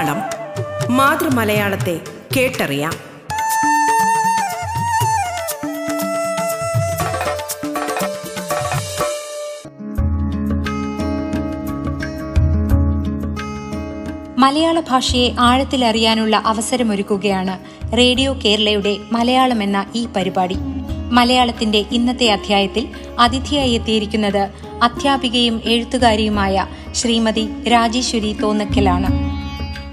മലയാളം 0.00 0.96
മാതൃമലയാളത്തെ 0.96 2.00
കേട്ടറിയാം. 2.36 2.92
മലയാള 14.38 14.80
ഭാഷയെ 14.80 15.30
ആഴത്തിലറിയാനുള്ള 15.40 16.42
അവസരമൊരുക്കുകയാണ് 16.46 17.58
റേഡിയോ 17.96 18.36
കേരളയുടെ 18.44 18.96
മലയാളം 19.12 19.62
എന്ന 19.62 19.86
ഈ 19.94 20.08
പരിപാടി. 20.16 20.56
മലയാളത്തിന്റെ 21.10 21.84
ഇന്നത്തെ 21.92 22.30
അധ്യായത്തിൽ 22.30 22.88
അതിഥിയായി 23.18 23.70
എത്തിയിരിക്കുന്നത് 23.70 24.48
അധ്യാപികയും 24.82 25.62
എഴുത്തുകാരിയുമായ 25.64 26.66
ശ്രീമതി 26.94 27.48
രാജേശ്വരി 27.68 28.32
തോന്നക്കലാണ്. 28.32 29.29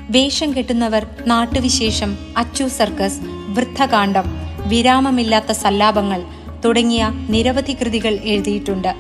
വേഷം 0.10 0.54
കെട്ടുന്നവർ 0.54 1.06
നാട്ടുവിശേഷം 1.28 2.18
അച്ചു 2.38 2.64
സർക്കസ് 2.64 3.22
വൃദ്ധകാന്ഡം 3.26 4.28
വിരാമമില്ലാത്ത 4.68 5.52
സല്ലാപങ്ങൾ 5.52 6.22
തുടങ്ങിയ 6.66 7.12
നിരവധി 7.30 7.74
കൃതികൾ 7.74 8.14
എഴുതിയിട്ടുണ്ട്. 8.24 8.92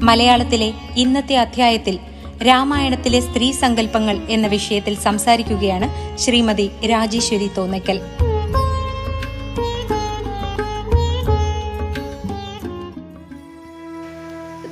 മലയാളത്തിലെ 0.00 0.72
ഇന്നത്തെ 0.96 1.36
അധ്യായത്തിൽ 1.36 1.98
രാമായണത്തിലെ 2.46 3.20
സ്ത്രീ 3.20 3.52
സങ്കല്പങ്ങൾ 3.52 4.16
എന്ന 4.28 4.46
വിഷയത്തിൽ 4.46 4.94
സംസാരിക്കുകയാണ് 4.94 6.18
ശ്രീമതി 6.18 6.70
രാജേശ്വരി 6.86 7.50
തോന്നക്കൽ 7.56 8.00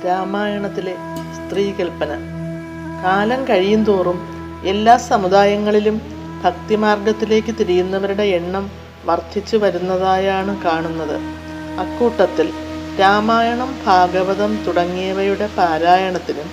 രാമായണത്തിലെ 0.05 0.95
സ്ത്രീകൽപ്പന 1.37 2.11
കാലം 3.03 3.47
കഴിയും 3.47 3.83
തോറും 3.83 4.36
എല്ലാ 4.63 4.97
സമുദായങ്ങളിലും 4.97 6.01
ഭക്തിമാർഗത്തിലേക്ക് 6.43 7.55
തിരിയുന്നവരുടെ 7.55 8.23
എണ്ണം 8.23 8.71
വർദ്ധിച്ചു 9.05 9.57
വരുന്നതായാണ് 9.57 10.63
കാണുന്നത്. 10.63 11.17
അക്കൂട്ടത്തിൽ 11.79 12.53
രാമായണം 12.99 13.75
ഭാഗവതം 13.85 14.57
തുടങ്ങിയവയുടെ 14.67 15.49
പാരായണത്തിനും 15.57 16.49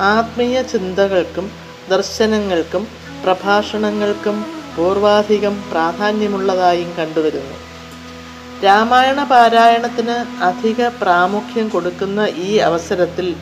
ആത്മീയ 0.00 0.62
ചിന്തകൾക്കും 0.62 1.50
ദർശനങ്ങൾക്കും 1.88 2.88
പ്രഭാഷണങ്ങൾക്കും 3.24 4.46
പൂർവാധികം 4.76 5.64
പ്രാധാന്യമുള്ളതായും 5.72 6.94
കണ്ടുവരുന്നു. 6.98 7.56
രാമായണ 8.64 9.22
പാരായണത്തിന് 9.24 10.44
അധിക 10.44 10.88
പ്രാമുഖ്യം 10.88 11.68
കൊടുക്കുന്ന 11.68 12.26
ഈ 12.26 12.58
അവസരത്തിൽ 12.58 13.34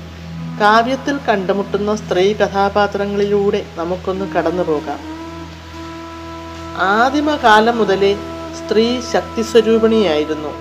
കാവ്യത്തിൽ 0.61 1.17
കണ്ടുമുട്ടുന്ന 1.29 1.97
സ്ത്രീ 1.97 2.33
കഥാപാത്രങ്ങളിലൂടെ 2.33 3.67
നമുക്കൊന്ന് 3.77 4.33
കടന്നു 4.33 4.63
പോകാം. 4.63 5.01
ആദിമകാലം 6.79 7.79
മുതലേ 7.79 8.15
സ്ത്രീ 8.59 9.01
ശക്തി 9.13 9.43
സ്വരൂപിണിയായിരുന്നു 9.43 10.53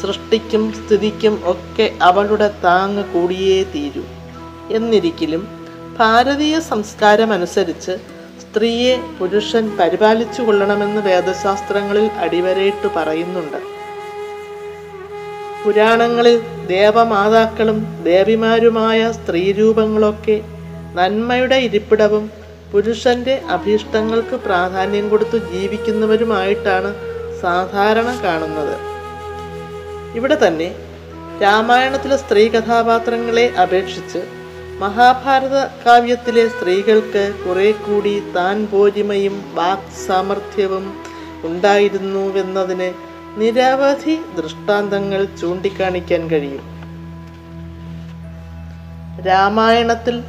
സൃഷ്ടിക്കും 0.00 0.72
സ്ഥിതിക്കും 0.72 1.42
ഒക്കെ 1.44 1.96
അവളുടെ 2.02 2.54
താങ്ങ് 2.64 3.04
കൂടിയേ 3.04 3.62
തീരൂ. 3.62 4.02
എന്നിരിക്കലും 4.70 5.48
ഭാരതീയ 5.98 6.58
സംസ്കാരമനുസരിച്ച് 6.58 7.96
സ്ത്രീയെ 8.42 8.96
പുരുഷൻ 9.18 9.76
പരിപാലിച്ചു 9.80 10.42
കൊള്ളണമെന്ന് 10.42 11.02
വേദശാസ്ത്രങ്ങളിൽ 11.02 12.06
അടിവരയിട്ട് 12.18 12.88
പറയുന്നുണ്ട്. 12.96 13.60
പുരാണങ്ങളിൽ 15.64 16.40
ദേവമാതാക്കളും 16.72 17.78
ദേവിമാരുമായ 18.08 19.00
സ്ത്രീരൂപങ്ങളൊക്കെ 19.18 20.36
നന്മയുടെ 20.98 21.58
ഇരിപ്പിടവും 21.66 22.24
പുരുഷന്റെ 22.72 23.34
അഭീഷ്ടങ്ങൾക്ക് 23.54 24.36
പ്രാധാന്യം 24.46 25.06
കൊടുത്തു 25.12 25.38
ജീവിക്കുന്നവരുമായിട്ടാണ് 25.52 26.90
സാധാരണ 27.42 28.08
കാണുന്നത്. 28.24 28.76
ഇവിടെ 30.18 30.36
തന്നെ 30.42 30.68
രാമായണത്തിലെ 31.42 32.16
സ്ത്രീ 32.22 32.42
കഥാപാത്രങ്ങളെ 32.54 33.46
അപേക്ഷിച്ച് 33.64 34.20
മഹാഭാരത 34.80 35.56
കാവ്യത്തിലെ 35.84 36.44
സ്ത്രീകൾക്ക് 36.54 37.24
കുറെ 37.44 37.68
കൂടി 37.84 38.14
താൻ 38.36 38.56
പോരിമയും 38.72 39.36
വാക് 39.58 39.92
സാമർഥ്യവും 40.06 40.84
ഉണ്ടായിരുന്നുവെന്നതിന് 41.44 42.88
നിരവധി 43.38 44.18
ദൃഷ്ടാന്തങ്ങൾ 44.36 45.24
ചൂണ്ടിക്കാണിക്കാൻ 45.24 46.30
കഴിയും. 46.30 46.80
രാമായണത്തിൽ 49.26 50.22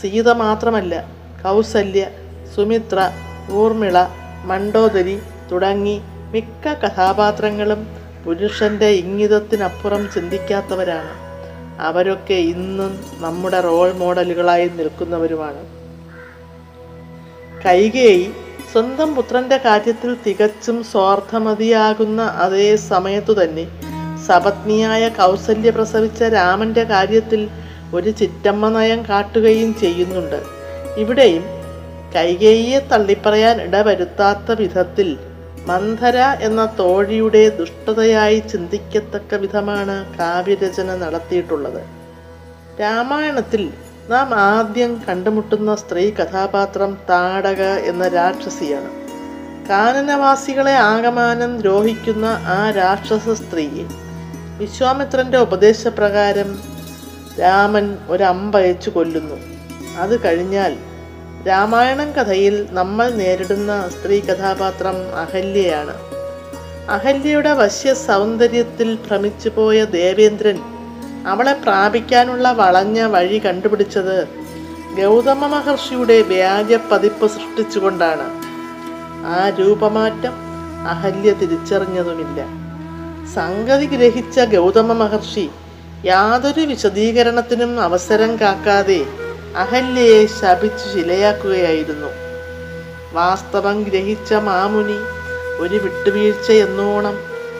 സീത 0.00 0.30
മാത്രമല്ല 0.30 1.04
കൗസല്യ 1.44 2.08
സുമിത്ര 2.54 3.10
ഊർമിള 3.52 4.06
മണ്ടോദരി 4.44 5.18
തുടങ്ങി 5.52 6.00
മിക്ക 6.32 6.74
കഥാപാത്രങ്ങളും 6.74 7.86
പുരുഷന്റെ 8.24 8.86
ഇംഗിതത്തിനപ്പുറം 8.86 10.08
ചിന്തിക്കാത്തവരാണ്. 10.14 11.10
അവരൊക്കെ 11.80 12.34
ഇന്നും 12.34 13.00
നമ്മുടെ 13.18 13.60
റോൾ 13.60 13.92
മോഡലുകളായി 13.92 14.68
നിൽക്കുന്നവരുമാണ്. 14.68 15.62
കൈകേയി 17.66 18.30
സ്വന്തം 18.72 19.14
പുത്രന്റെ 19.14 19.56
കാര്യത്തിൽ 19.56 20.16
തികച്ചും 20.26 20.84
സ്വാർത്ഥമതിയാകുന്ന 20.84 22.22
അതേ 22.22 22.76
സമയത്തു 22.76 23.32
തന്നെ 23.42 23.64
സപത്നിയായ 24.26 25.08
കൗസല്യ 25.08 25.70
പ്രസവിച്ച 25.70 26.22
രാമന്റെ 26.22 26.84
കാര്യത്തിൽ 26.84 27.48
ഒരു 27.94 28.10
ചിറ്റമ്മ 28.10 28.68
നയം 28.68 29.00
കാട്ടുകയും 29.02 29.70
ചെയ്യുന്നുണ്ട്. 29.80 30.40
ഇവിടെയും 30.98 31.44
കൈകേയിയെ 32.16 32.78
തള്ളിപ്പറയാൻ 32.92 33.56
ഇടവരുത്താത്ത 33.62 34.58
വിധത്തിൽ 34.58 35.08
മന്ധര 35.66 36.18
എന്ന 36.40 36.60
തോഴിയുടെ 36.78 37.42
ദുഷ്ടതയായി 37.58 38.38
ചിന്തിക്കത്തക്ക 38.52 39.34
വിധമാണ് 39.34 39.96
കാവ്യരചന 40.18 40.94
നടത്തിയിട്ടുള്ളത്. 40.96 41.82
രാമായണത്തിൽ 42.80 43.62
നാം 44.10 44.34
ആദ്യം 44.34 45.00
കണ്ടുമുട്ടുന്ന 45.08 45.74
സ്ത്രീ 45.74 46.10
കഥാപാത്രം 46.10 46.98
താടക 47.10 47.62
എന്ന 47.62 48.08
രാക്ഷസിയാണ്. 48.08 48.90
കാനനവാസികളെ 49.70 50.72
ആകമാനം 50.72 51.60
ദ്രോഹിക്കുന്ന 51.60 52.24
ആ 52.24 52.70
രാക്ഷസ 52.70 53.28
സ്ത്രീയെ 53.28 53.84
വിശ്വാമിത്രന്റെ 54.58 55.38
ഉപദേശപ്രകാരം 55.38 56.58
രാമൻ 57.40 57.98
ഒരമ്പയച്ചു 58.08 58.90
കൊല്ലുന്നു. 58.90 59.34
അത് 59.98 60.24
കഴിഞ്ഞാൽ 60.24 60.76
രാമായണം 61.48 62.12
കഥയിൽ 62.12 62.66
നമ്മൾ 62.70 63.10
നേരിടുന്ന 63.10 63.88
സ്ത്രീ 63.88 64.20
കഥാപാത്രം 64.20 64.96
അഹല്യയാണ്. 65.18 65.94
അഹല്യയുടെ 66.90 67.52
വശ്യ 67.52 67.94
സൗന്ദര്യത്തിൽ 67.94 68.94
ഭ്രമിച്ചു 68.94 69.48
പോയ 69.48 69.84
ദേവേന്ദ്രൻ 69.84 70.77
അവളെ 71.30 71.52
പ്രാപിക്കാനുള്ള 71.52 72.52
വളഞ്ഞ 72.52 72.98
വഴി 73.14 73.38
കണ്ടുപിടിച്ചത് 73.38 74.16
ഗൗതമ 74.98 75.46
മഹർഷിയുടെ 75.46 76.22
വ്യാജ 76.22 76.72
പതിപ്പ് 76.90 77.26
സൃഷ്ടിച്ചുകൊണ്ടാണ്. 77.26 78.26
ആ 79.26 79.38
രൂപമാറ്റം 79.58 80.34
അഹല്യ 80.88 81.30
തിരിച്ചറിഞ്ഞതുമില്ല. 81.40 82.40
സംഗതി 83.34 83.86
ഗ്രഹിച്ച 83.86 84.40
ഗൗതമ 84.54 84.92
മഹർഷി 84.92 85.46
യാതൊരു 86.04 86.60
വിശദീകരണത്തിനും 86.60 87.72
അവസരം 87.82 88.32
കാക്കാതെ 88.40 89.00
അഹല്യയെ 89.56 90.20
ശപിച്ചു 90.38 90.86
ശിലയാക്കുകയായിരുന്നു. 90.92 92.10
വാസ്തവം 93.12 93.76
ഗ്രഹിച്ച 93.82 94.32
മാമുനി 94.48 94.98
ഒരു 95.62 95.76
വിട്ടുവീഴ്ച 95.84 96.48
എന്നോണം 96.64 97.16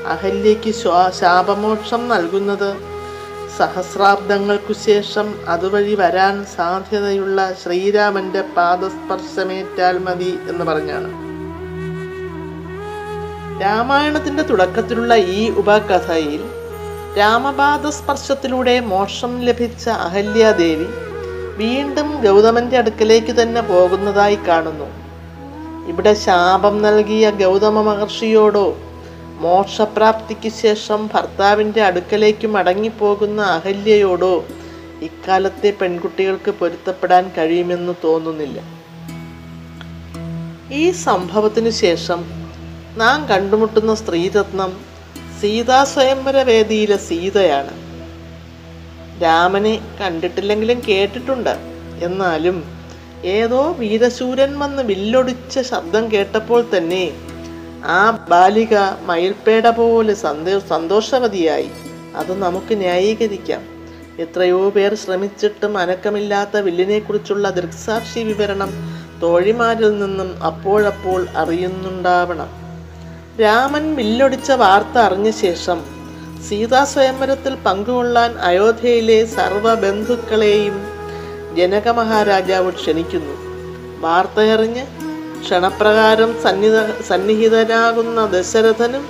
അഹല്യയ്ക്ക് 0.06 0.72
ശാപമോക്ഷം 1.20 2.02
നൽകുന്നത് 2.08 2.70
സഹസ്രാബ്ദങ്ങൾക്കു 3.58 4.74
ശേഷം 4.86 5.26
അതുവഴി 5.48 5.94
വരാൻ 5.94 6.34
സാധ്യതയുള്ള 6.56 7.38
ശ്രീരാമന്റെ 7.62 8.42
പാദസ്പർശമേറ്റാൽ 8.56 9.96
മതി 10.06 10.32
എന്ന് 10.50 10.64
പറഞ്ഞാണ്. 10.64 11.10
രാമായണത്തിന്റെ 13.62 14.42
തുടക്കത്തിലുള്ള 14.42 15.14
ഈ 15.38 15.50
ഉപകഥയിൽ 15.50 16.42
രാമപാദസ്പർശത്തിലൂടെ 17.18 18.74
മോക്ഷം 18.92 19.32
ലഭിച്ച 19.40 19.88
അഹല്യാദേവി 20.06 20.88
വീണ്ടും 21.60 22.08
ഗൗതമന്റെ 22.24 22.76
അടുക്കലേക്ക് 22.78 23.32
തന്നെ 23.40 23.60
പോകുന്നതായി 23.70 24.38
കാണുന്നു. 24.48 24.88
ഇവിടെ 25.92 26.12
ശാപം 26.26 26.74
നൽകിയ 26.82 27.30
ഗൗതമ 27.42 27.82
മഹർഷിയോടോ 27.88 28.66
മോക്ഷപ്രാപ്തിക്ക് 29.38 30.48
ശേഷം 30.48 31.10
ഭർത്താവിന്റെ 31.14 31.82
അടുക്കലേക്ക് 31.82 32.46
മടങ്ങിപ്പോകുന്ന 32.46 33.42
അഹല്യയോടോ 33.42 34.44
ഇക്കാലത്തെ 35.02 35.72
പെൺകുട്ടികൾക്ക് 35.80 36.50
പൊരുത്തപ്പെടാൻ 36.50 37.30
കഴിയുമെന്ന് 37.38 37.92
തോന്നുന്നില്ല. 38.04 38.60
ഈ 40.72 40.90
സംഭവത്തിനു 40.90 41.70
ശേഷം 41.70 42.24
നാം 42.96 43.26
കണ്ടുമുട്ടുന്ന 43.26 43.94
സ്ത്രീരത്നം 43.94 44.72
സീതാസ്വയംവര 45.40 46.42
വേദിയിലെ 46.42 46.96
സീതയാണ്. 46.96 47.74
രാമനെ 49.22 49.80
കണ്ടിട്ടില്ലെങ്കിലും 50.00 50.82
കേട്ടിട്ടുണ്ട്. 50.88 51.54
എന്നാലും 52.04 52.64
ഏതോ 53.24 53.72
വീരശൂരൻ 53.72 54.58
വന്ന് 54.58 54.82
വില്ലൊടിച്ച 54.82 55.58
ശബ്ദം 55.60 56.12
കേട്ടപ്പോൾ 56.12 56.64
തന്നെ 56.76 57.27
ആ 57.84 58.26
ബാലിക 58.28 58.76
മയിൽപ്പേട 59.06 59.68
പോലെ 59.68 60.14
സന്തോ 60.14 60.58
സന്തോഷവതിയായി. 60.58 61.70
അത് 62.16 62.38
നമുക്ക് 62.38 62.78
ന്യായീകരിക്കാം. 62.78 63.62
എത്രയോ 64.18 64.70
പേർ 64.70 64.94
ശ്രമിച്ചിട്ടും 64.94 65.78
അനക്കമില്ലാത്ത 65.78 66.56
വില്ലിനെക്കുറിച്ചുള്ള 66.56 67.50
ദൃക്സാക്ഷി 67.50 68.20
വിവരണം 68.20 68.70
തോഴിമാരിൽ 69.22 69.98
നിന്നും 69.98 70.44
അപ്പോഴപ്പോൾ 70.44 71.26
അറിയുന്നുണ്ടാവണം. 71.36 72.48
രാമൻ 73.40 73.94
വില്ലൊടിച്ച 73.94 74.52
വാർത്ത 74.52 74.98
അറിഞ്ഞ 74.98 75.30
ശേഷം 75.30 75.84
സീതാ 76.48 76.84
സ്വയംവരത്തിൽ 76.84 77.54
പങ്കുകൊള്ളാൻ 77.54 78.38
അയോധ്യയിലെ 78.38 79.24
സർവ 79.24 79.74
ബന്ധുക്കളെയും 79.74 80.82
ജനക 81.56 81.88
മഹാരാജാവ് 81.88 82.72
ക്ഷണിക്കുന്നു. 82.72 83.34
വാർത്തയറിഞ്ഞ് 84.00 85.07
ക്ഷണപ്രകാരം 85.42 86.30
സന്നിധ 86.44 86.76
സന്നിഹിതരാകുന്ന 87.08 88.26
ദശരഥനും 88.26 89.04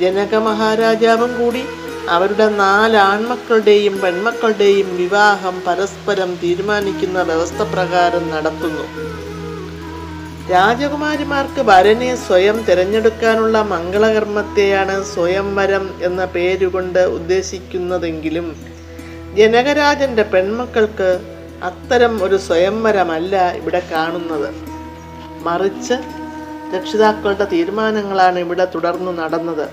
ജനക 0.00 0.34
മഹാരാജാവും 0.34 1.32
കൂടി 1.40 1.62
അവരുടെ 2.08 2.46
നാല് 2.48 2.96
ആൺമക്കളുടെയും 2.96 4.00
പെൺമക്കളുടെയും 4.00 4.96
വിവാഹം 4.96 5.62
പരസ്പരം 5.66 6.30
തീരുമാനിക്കുന്ന 6.42 7.22
വ്യവസ്ഥ 7.22 7.62
പ്രകാരം 7.74 8.24
നടത്തുന്നു. 8.30 8.86
രാജകുമാരിമാർക്ക് 10.50 11.60
വരനെ 11.60 12.10
സ്വയം 12.26 12.56
തിരഞ്ഞെടുക്കാനുള്ള 12.68 13.62
മംഗളകർമ്മത്തെയാണ് 13.62 15.04
സ്വയംവരം 15.04 15.84
എന്ന 16.02 16.24
പേരുകൊണ്ട് 16.24 17.02
ഉദ്ദേശിക്കുന്നതെങ്കിലും 17.18 18.48
ജനകരാജന്റെ 19.38 20.22
പെൺമക്കൾക്ക് 20.22 21.10
അത്തരം 21.62 22.24
ഒരു 22.24 22.36
സ്വയംവരമല്ല 22.36 23.34
ഇവിടെ 23.60 23.82
കാണുന്നത്. 23.92 24.48
മറിച്ച് 25.46 25.96
രക്ഷിതാക്കളുടെ 26.74 27.46
തീരുമാനങ്ങളാണ് 27.52 28.38
ഇവിടെ 28.38 28.66
തുടർന്ന് 28.74 29.12
നടന്നത്. 29.18 29.66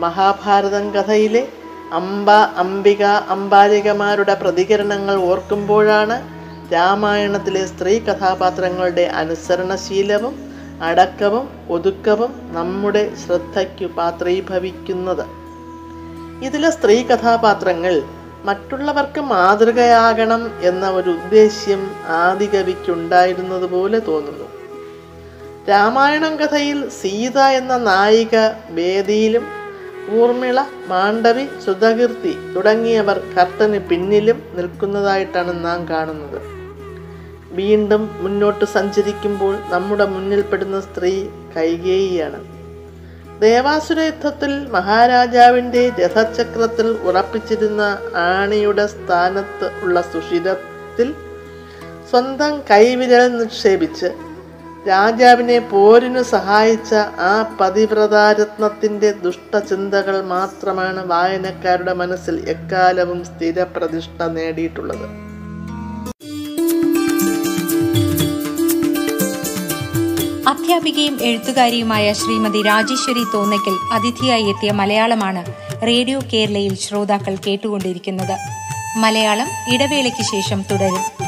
മഹാഭാരതം 0.00 0.84
കഥയിലെ 0.94 1.48
അംബ 1.92 2.30
അംബിക 2.30 3.02
അംബാലികമാരുടെ 3.04 4.34
പ്രതികരണങ്ങൾ 4.34 5.14
ഓർക്കുമ്പോഴാണ് 5.14 6.16
രാമായണത്തിലെ 6.72 7.66
സ്ത്രീ 7.66 7.98
കഥാപാത്രങ്ങളുടെ 7.98 9.02
അനുസരണശീലവും 9.02 10.34
അടക്കവും 10.82 11.48
ഒതുക്കവും 11.68 12.30
നമ്മുടെ 12.54 13.02
ശ്രദ്ധയ്ക്കു 13.26 13.84
പാത്രീഭവിക്കുന്നത്. 13.84 15.24
ഇതിലെ 16.42 16.70
സ്ത്രീ 16.70 16.96
കഥാപാത്രങ്ങൾ 17.02 18.02
മറ്റുള്ളവർക്ക് 18.44 19.20
മാതൃകയാകണം 19.20 20.42
എന്ന 20.62 20.90
ഒരു 20.90 21.10
ഉദ്ദേശ്യം 21.10 21.82
ആദികവിക്കുണ്ടായിരുന്നതുപോലെ 22.22 23.98
തോന്നുന്നു. 23.98 24.61
രാമായണം 25.68 26.36
കഥയിൽ 26.36 26.88
സീത 26.88 27.38
എന്ന 27.38 27.76
നായിക 27.76 28.36
വേദിയിലും 28.70 29.44
ഊർമിള 30.20 30.60
മാണ്ഡവി 30.88 31.48
സുധകീർത്തി 31.64 32.32
തുടങ്ങിയവർ 32.56 33.18
കർത്തന് 33.36 33.78
പിന്നിലും 33.78 34.42
നിൽക്കുന്നതായിട്ടാണ് 34.54 35.64
നാം 35.64 35.88
കാണുന്നത്. 35.88 36.40
വീണ്ടും 37.52 38.10
മുന്നോട്ട് 38.22 38.64
സഞ്ചരിക്കുമ്പോൾ 38.64 39.54
നമ്മുടെ 39.70 40.04
മുന്നിൽ 40.04 40.40
പെടുന്ന 40.40 40.80
സ്ത്രീ 40.80 41.26
കൈകേയിയാണ്. 41.56 42.40
ദേവാസുര 43.40 44.00
യുദ്ധത്തിൽ 44.00 44.68
മഹാരാജാവിന്റെ 44.70 45.92
രഥചക്രത്തിൽ 45.98 46.86
ഉറപ്പിച്ചിരുന്ന 46.86 47.98
ആണിയുടെ 48.14 48.86
സ്ഥാനത്ത് 48.86 49.70
ഉള്ള 49.82 50.00
സുഷിരത്തിൽ 50.00 51.14
സ്വന്തം 52.10 52.62
കൈവിരൽ 52.70 53.38
നിക്ഷേപിച്ച് 53.38 54.31
രാജാവിനെ 54.86 55.58
പോരിനു 55.58 56.22
സഹായിച്ച 56.22 56.94
ആ 57.18 57.56
പതിവ്രതാരത്നത്തിന്റെ 57.60 59.12
ദുഷ്ടചിന്തകൾ 59.12 60.22
മാത്രമാണ് 60.22 61.06
വായനക്കാരുടെ 61.06 61.92
മനസ്സിൽ 61.92 62.44
എക്കാലവും 62.48 63.24
സ്ഥിരപ്രതിഷ്ഠ 63.24 64.22
നേടിയിട്ടുള്ളത്. 64.22 65.06
അധ്യാപികയും 70.46 71.18
എഴുത്തുകാരിയുമായ 71.22 72.12
ശ്രീമതി 72.12 72.62
രാജേശ്വരി 72.62 73.24
തോന്നയ്ക്കൽ 73.34 73.76
അതിഥിയായി 73.92 74.42
എത്തിയ 74.42 74.72
മലയാളമാണ് 74.72 75.44
റേഡിയോ 75.82 76.20
കേരളയിൽ 76.32 76.74
ശ്രോതാക്കൾ 76.74 77.36
കേട്ടുകൊണ്ടിരിക്കുന്നത്. 77.46 78.36
മലയാളം 78.96 79.46
ഇടവേളയ്ക്ക് 79.74 80.24
ശേഷം 80.32 80.62
തുടരും. 80.70 81.21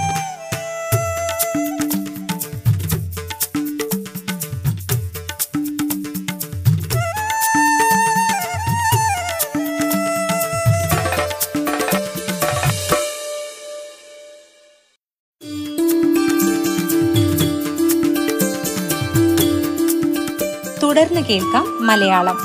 കേൾക്കാം 21.30 21.86
മലയാളം. 21.86 22.36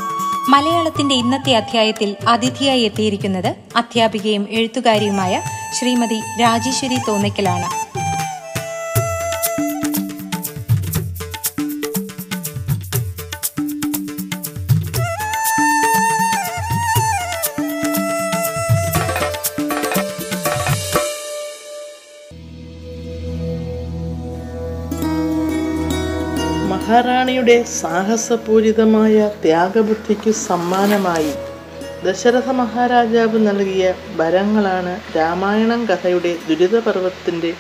മലയാളത്തിന്റെ 0.50 1.16
ഇന്നത്തെ 1.16 1.56
അധ്യായത്തിൽ 1.56 2.16
അതിഥിയായി 2.28 2.82
എത്തിയിരിക്കുന്നത് 2.82 3.56
അധ്യാപികയും 3.76 4.48
എഴുത്തുകാരിയുമായ 4.50 5.42
ശ്രീമതി 5.80 6.20
രാജേശ്വരി 6.42 6.98
തോന്നയ്ക്കലാണ് 7.08 7.89
മഹാറാണിയുടെ 27.50 27.78
സാഹസപൂരിതമായ 27.82 29.16
ത്യാഗബുദ്ധിക്ക് 29.44 30.32
സമ്മാനമായി 30.48 31.32
ദശരഥ 32.04 32.50
മഹാരാജാവ് 32.50 33.38
നൽകിയ 33.48 33.86
വരങ്ങളാണ് 34.20 34.94
രാമായണം 35.16 35.82
കഥയുടെ 35.90 36.32
ദുരിതപർവത്തിന്റെ 36.48 37.52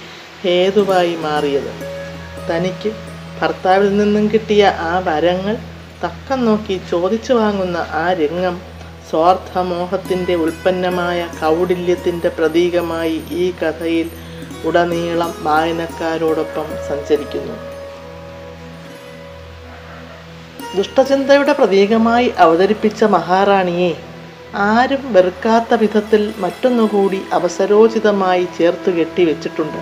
ഹേതുവായി 0.43 1.15
മാറിയത്. 1.15 1.72
തനിക്ക് 2.50 2.91
ഭർത്താവിൽ 3.39 3.98
നിന്നും 3.98 4.27
കിട്ടിയ 4.34 4.65
ആ 4.89 4.93
വരങ്ങൾ 5.08 5.58
തക്കം 6.03 6.46
നോക്കി 6.46 6.77
ചോദിച്ചു 6.91 7.34
വാങ്ങുന്ന 7.34 7.77
ആ 8.03 8.05
രംഗം 8.22 8.58
സ്വാർത്ഥമോഹത്തിന്റെ 9.10 10.36
ഉൽപ്പന്നമായ 10.36 11.19
കൗടില്യത്തിന്റെ 11.41 12.29
പ്രതീകമായി 12.29 13.17
ഈ 13.41 13.48
കഥയിൽ 13.63 14.10
ഉടനീളം 14.65 15.34
വായനക്കാരോടൊപ്പം 15.39 16.69
സഞ്ചരിക്കുന്നു. 16.89 17.58
ദുഷ്ടചിന്തയുടെ 20.76 21.54
പ്രതീകമായി 21.54 22.34
അവതരിപ്പിച്ച 22.38 23.04
മഹാറാണിയെ 23.04 23.94
ആരും 24.72 25.14
വെറുക്കാത്ത 25.14 25.74
വിധത്തിൽ 25.74 26.34
മറ്റൊന്നുകൂടി 26.38 27.22
അവസരോചിതമായി 27.34 28.48
ചേർത്ത് 28.58 28.90
കെട്ടിവെച്ചിട്ടുണ്ട്. 28.98 29.80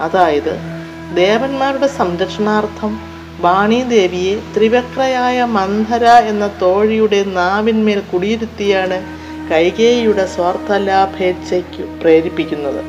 അതായത് 0.00 0.54
ദേവന്മാരുടെ 1.16 1.86
സംരക്ഷണാർത്ഥം 1.86 2.92
വാണീദേവിയെ 3.40 4.34
ത്രിവക്രയായ 4.54 5.44
മന്ധര 5.44 6.04
എന്ന 6.04 6.50
തോഴിയുടെ 6.62 7.24
നാവിന്മേൽ 7.24 8.00
കുടിയിരുത്തിയാണ് 8.12 8.98
കൈകേയിയുടെ 9.50 10.26
സ്വാർത്ഥലാഭേച്ഛയ്ക്ക് 10.26 11.84
പ്രേരിപ്പിക്കുന്നത്. 12.02 12.82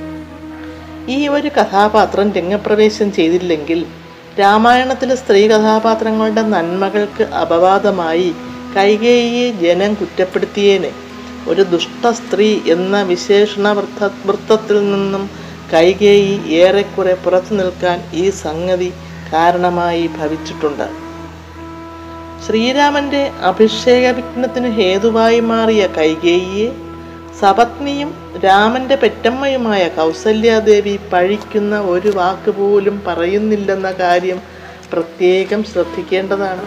ഈ 1.10 1.28
ഒരു 1.28 1.50
കഥാപാത്രം 1.58 2.32
രംഗപ്രവേശം 2.32 3.12
ചെയ്തില്ലെങ്കിൽ 3.12 3.86
രാമായണത്തിലെ 4.38 5.16
സ്ത്രീ 5.16 5.48
കഥാപാത്രങ്ങളുടെ 5.48 6.42
നന്മകൾക്ക് 6.42 7.24
അപവാദമായി 7.24 8.36
കൈകേയിയെ 8.76 9.52
ജനം 9.52 9.94
കുറ്റപ്പെടുത്തിയേനെ. 9.94 10.92
ഒരു 11.48 11.62
ദുഷ്ട 11.62 12.12
സ്ത്രീ 12.12 12.60
എന്ന 12.68 13.02
വിശേഷണ 13.02 13.72
വൃത്ത 13.72 14.10
വൃത്തത്തിൽ 14.26 14.92
നിന്നും 14.92 15.30
കൈകേയി 15.74 16.40
ഏറെക്കുറെ 16.50 17.14
പുറത്തു 17.14 17.54
നിൽക്കാൻ 17.54 18.02
ഈ 18.14 18.30
സംഗതി 18.30 18.94
കാരണമായി 19.34 20.08
ഭവിച്ചിട്ടുണ്ട്. 20.08 20.88
ശ്രീരാമന്റെ 22.46 23.32
അഭിഷേക 23.44 24.12
വിഘ്നത്തിന് 24.12 24.70
ഹേതുവായി 24.72 25.40
മാറിയ 25.40 25.88
കൈകേയിയെ 25.98 26.89
സപത്നിയും 27.42 28.40
രാമന്റെ 28.46 28.96
പെറ്റമ്മയുമായ 28.96 29.88
കൗസല്യാദേവി 29.88 31.00
പഴിക്കുന്ന 31.14 31.80
ഒരു 31.80 32.10
വാക്ക് 32.16 32.52
പോലും 32.52 33.04
പറയുന്നില്ലെന്ന 33.08 33.92
കാര്യം 33.92 34.40
പ്രത്യേകം 34.94 35.64
ശ്രദ്ധിക്കേണ്ടതാണ്. 35.64 36.66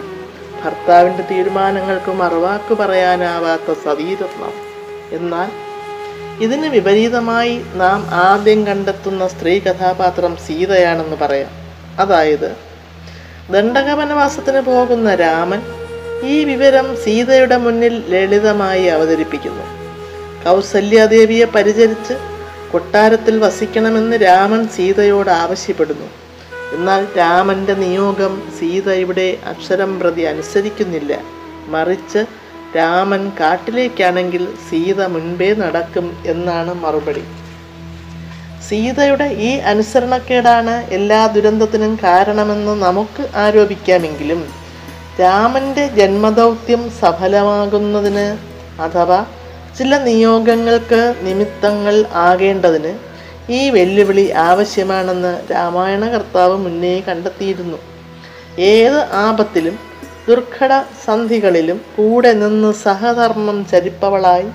ഭർത്താവിന്റെ 0.63 1.23
തീരുമാനങ്ങൾക്ക് 1.31 2.11
മറുവാക്ക് 2.11 2.73
പറയാനാവാത്ത 2.73 3.73
സതീരത്നം 3.85 4.53
എന്നാൽ 5.11 5.49
ഇതിന് 6.43 6.67
വിപരീതമായി 6.67 7.65
നാം 7.75 8.07
ആദ്യം 8.13 8.67
കണ്ടെത്തുന്ന 8.67 9.27
സ്ത്രീ 9.27 9.59
കഥാപാത്രം 9.59 10.37
സീതയാണെന്ന് 10.47 11.15
പറയാം. 11.15 11.51
അതായത് 11.99 12.49
ദണ്ഡകവനവാസത്തിന് 13.51 14.61
പോകുന്ന 14.61 15.15
രാമൻ 15.15 15.61
ഈ 16.23 16.43
വിവരം 16.43 16.97
സീതയുടെ 17.03 17.57
മുന്നിൽ 17.57 18.03
ലളിതമായി 18.07 18.85
അവതരിപ്പിക്കുന്നു. 18.85 19.82
കൗസല്യാദേവിയെ 20.45 21.45
പരിചരിച്ച് 21.55 22.15
കൊട്ടാരത്തിൽ 22.71 23.35
വസിക്കണമെന്ന് 23.39 24.17
രാമൻ 24.17 24.61
സീതയോട് 24.67 25.29
ആവശ്യപ്പെടുന്നു. 25.29 26.07
എന്നാൽ 26.75 27.07
രാമന്റെ 27.17 27.73
നിയോഗം 27.73 28.33
സീത 28.59 28.89
ഇവിടെ 28.91 29.37
അക്ഷരം 29.51 29.99
പ്രതി 29.99 30.21
അനുസരിക്കുന്നില്ല. 30.21 31.13
മറിച്ച് 31.73 32.21
രാമൻ 32.77 33.31
കാട്ടിലേക്കാണെങ്കിൽ 33.39 34.43
സീത 34.69 35.01
മുൻപേ 35.05 35.53
നടക്കും 35.53 36.17
എന്നാണ് 36.25 36.73
മറുപടി. 36.73 37.23
സീതയുടെ 38.67 39.27
ഈ 39.49 39.51
അനുസരണക്കേടാണ് 39.71 40.75
എല്ലാ 40.97 41.21
ദുരന്തത്തിനും 41.35 41.99
കാരണമെന്ന് 42.03 42.73
നമുക്ക് 42.83 43.23
ആരോപിക്കാമെങ്കിലും 43.35 44.41
രാമന്റെ 45.21 45.85
ജന്മദൗത്യം 45.97 46.83
സഫലമാകുന്നതിന് 47.01 48.27
അഥവാ 48.81 49.25
ചില 49.77 49.97
നിയോഗങ്ങൾക്ക് 49.97 51.15
നിമിത്തങ്ങൾ 51.21 52.03
ആകേണ്ടതിന് 52.13 52.93
ഈ 53.49 53.69
വെല്ലുവിളി 53.69 54.31
ആവശ്യമാണെന്ന് 54.31 55.51
രാമായണ 55.51 56.07
കർത്താവ് 56.07 56.57
മുന്നേ 56.57 57.03
കണ്ടെത്തിയിരുന്നു. 57.07 57.77
ഏത് 58.59 58.99
ആപത്തിലും 59.11 59.79
ദുർഘട 60.27 60.83
സന്ധികളിലും 61.05 61.81
കൂടെ 61.95 62.33
നിന്ന് 62.33 62.73
സഹധർമ്മം 62.73 63.65
ചരിപ്പവളായി 63.71 64.47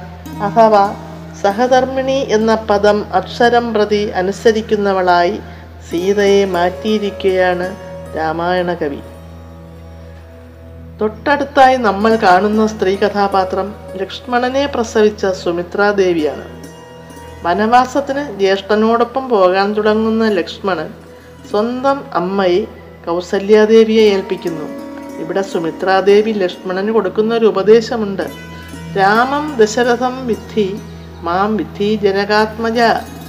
അഥവാ 0.42 0.94
സഹധർമ്മിണി 1.42 2.26
എന്ന 2.30 2.54
പദം 2.54 3.06
അക്ഷരം 3.12 3.74
പ്രതി 3.74 4.10
അനുസരിക്കുന്നവളായി 4.14 5.40
സീതയെ 5.90 6.44
മാറ്റിയിരിക്കുകയാണ് 6.44 7.68
രാമായണ 8.16 8.74
കവി 8.74 9.00
തൊട്ടടുത്തായി 11.00 11.76
നമ്മൾ 11.76 12.16
കാണുന്ന 12.16 12.66
സ്ത്രീ 12.66 12.96
കഥാപാത്രം 12.96 13.74
ലക്ഷ്മണനെ 13.96 14.66
പ്രസവിച്ച 14.66 15.26
സുമിത്രാദേവിയാണ് 15.26 16.46
വനവാസത്തിന് 17.44 18.38
ജ്യേഷ്ഠനോടൊപ്പം 18.38 19.28
പോകാൻ 19.28 19.74
തുടങ്ങുന്ന 19.74 20.28
ലക്ഷ്മണൻ 20.28 20.88
സ്വന്തം 21.50 21.98
അമ്മയെ 22.14 22.66
കൗസല്യാദേവിയെ 23.06 24.04
ഏൽപ്പിക്കുന്നു. 24.14 24.66
ഇവിടെ 25.22 25.42
സുമിത്രാദേവി 25.42 26.32
ലക്ഷ്മണന് 26.32 26.90
കൊടുക്കുന്ന 26.90 27.34
ഒരു 27.34 27.46
ഉപദേശമുണ്ട്. 27.46 28.26
രാമം 28.98 29.56
ദശരഥം 29.56 30.26
വിദ്ധി 30.26 30.80
മാം 31.20 31.56
വിദ്ധി 31.56 31.98
ജനകാത്മജ 32.02 32.80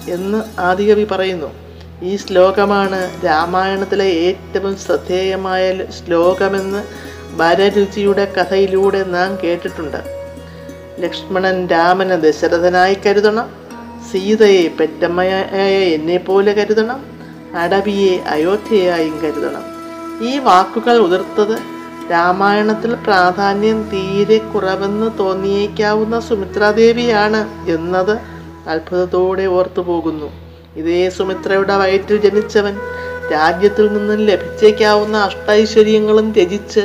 എന്ന് 0.09 0.41
ആദികവി 0.59 1.03
പറയുന്നു. 1.03 1.51
ഈ 2.03 2.15
ശ്ലോകമാണ് 2.15 3.25
രാമായണത്തിലെ 3.25 4.09
ഏറ്റവും 4.27 4.77
ശ്രദ്ധേയമായ 4.77 5.63
ശ്ലോകമെന്ന് 5.99 7.09
വരരുചിയുടെ 7.31 8.33
കഥയിലൂടെ 8.38 9.03
നാം 9.03 9.39
കേട്ടിട്ടുണ്ട്. 9.43 9.98
ലക്ഷ്മണൻ 11.00 11.67
രാമനെ 11.67 12.15
ദശരഥനായി 12.15 12.98
കരുതണം. 13.05 13.50
സീതയെ 14.12 14.67
പെറ്റമ്മയായ 14.67 15.79
എന്നെ 15.79 16.17
പോലെ 16.17 16.53
കരുതണം. 16.53 17.05
അടവിയെ 17.55 18.17
അയോധ്യയായും 18.17 19.19
കരുതണം. 19.19 19.63
ഈ 20.27 20.39
വാക്കുകൾ 20.39 20.98
ഉതിർത്തത് 20.98 21.79
രാമായണത്തിൽ 22.12 22.95
പ്രാധാന്യം 22.95 23.83
തീരെ 23.83 24.38
കുറവെന്ന് 24.38 25.19
തോന്നിയേക്കാവുന്ന 25.19 26.19
സുമിത്രാദേവിയാണ് 26.19 27.69
എന്നത് 27.69 28.19
അത്ഭുതത്തോടെ 28.69 29.45
ഓർത്തു 29.45 29.81
പോകുന്നു 29.81 30.31
ഇതേ 30.75 31.09
സുമിത്രയുടെ 31.09 31.75
വയറ്റിൽ 31.77 32.17
ജനിച്ചവൻ 32.17 32.79
രാജ്യത്തിൽ 33.31 33.93
നിന്നും 33.93 34.17
ലഭിച്ചേക്കാവുന്ന 34.17 35.17
അഷ്ടൈശ്വര്യങ്ങളും 35.17 36.31
ത്യജിച്ച് 36.31 36.79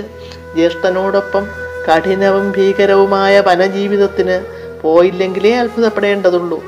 ജ്യേഷ്ഠനോടൊപ്പം 0.55 1.47
കഠിനവും 1.89 2.53
ഭീകരവുമായ 2.53 3.41
വനജീവിതത്തിന് 3.41 4.45
പോയില്ലെങ്കിലേ 4.83 5.55
അത്ഭുതപ്പെടേണ്ടതുള്ളൂ. 5.55 6.65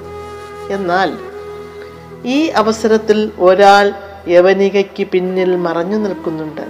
എന്നാൽ 0.70 1.12
ഈ 2.24 2.46
അവസരത്തിൽ 2.46 3.30
ഒരാൾ 3.38 3.92
യവനികയ്ക്ക് 4.28 5.06
പിന്നിൽ 5.06 5.56
മറഞ്ഞു 5.56 5.96
നിൽക്കുന്നുണ്ട്. 5.96 6.60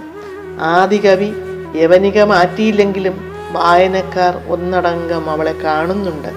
ആദികവി 0.61 1.31
യവനിക 1.75 2.23
മാറ്റിയില്ലെങ്കിലും 2.23 3.31
വായനക്കാർ 3.51 4.41
ഒന്നടങ്കം 4.47 5.29
അവളെ 5.29 5.51
കാണുന്നുണ്ട്. 5.51 6.27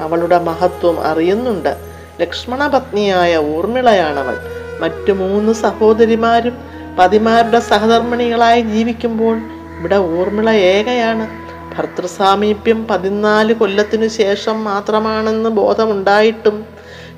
അവളുടെ 0.00 0.38
മഹത്വം 0.38 1.00
അറിയുന്നുണ്ട്. 1.00 1.76
ലക്ഷ്മണപത്നിയായ 2.20 3.36
ഊർമിളയാണവൾ. 3.36 4.59
മറ്റു 4.80 5.12
മൂന്ന് 5.12 5.52
സഹോദരിമാരും 5.52 6.56
പതിമാരുടെ 6.98 7.60
സഹധർമ്മിണികളായി 7.60 8.62
ജീവിക്കുമ്പോൾ 8.62 9.36
ഇവിടെ 9.78 9.96
ഊർമിള 9.96 10.50
ഏകയാണ്. 10.50 11.26
ഭർത്തൃസാമീപ്യം 11.74 12.86
പതിനാല് 12.90 13.52
കൊല്ലത്തിനു 13.54 14.08
ശേഷം 14.08 14.64
മാത്രമാണെന്ന് 14.64 15.50
ബോധമുണ്ടായിട്ടും 15.50 16.56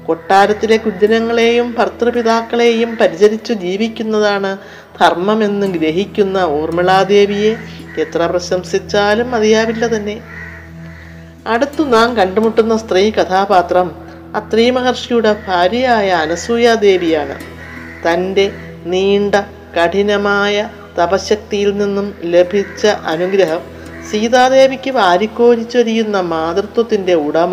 കൊട്ടാരത്തിലെ 0.06 0.76
കുജനങ്ങളെയും 0.76 1.74
ഭർത്തൃപിതാക്കളെയും 1.78 2.96
പരിചരിച്ചു 3.00 3.52
ജീവിക്കുന്നതാണ് 3.52 4.58
ധർമ്മമെന്ന് 5.00 5.66
ഗ്രഹിക്കുന്ന 5.66 6.38
ഊർമിളാദേവിയെ 6.60 7.52
എത്ര 7.98 8.26
പ്രശംസിച്ചാലും 8.26 9.30
മതിയാവില്ല 9.30 9.86
തന്നെ. 9.86 10.16
അടുത്തു 11.46 11.82
നാം 11.82 12.16
കണ്ടുമുട്ടുന്ന 12.16 12.76
സ്ത്രീ 12.76 13.10
കഥാപാത്രം 13.10 13.88
അത്രീ 14.34 14.70
മഹർഷിയുടെ 14.70 15.36
ഭാര്യയായ 15.46 16.10
അനസൂയാദേവിയാണ്. 16.24 17.34
തന്റെ 18.06 18.46
നീണ്ട 18.86 19.34
കഠിനമായ 19.76 20.56
തപശക്തിയിൽ 20.98 21.70
നിന്നും 21.76 22.14
ലഭിച്ച 22.24 22.86
അനുഗ്രഹം 22.86 23.62
സീതാദേവിക്ക് 24.10 24.90
വാരിക്കോരിച്ചൊരിയുന്ന 24.90 26.20
മാതൃത്വത്തിന്റെ 26.32 27.14
ഉടമ. 27.14 27.52